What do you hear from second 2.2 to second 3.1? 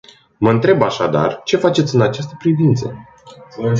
privință?